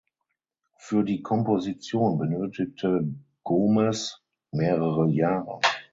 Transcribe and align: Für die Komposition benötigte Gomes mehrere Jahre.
Für 0.79 1.03
die 1.03 1.21
Komposition 1.21 2.17
benötigte 2.17 3.07
Gomes 3.43 4.19
mehrere 4.51 5.07
Jahre. 5.11 5.59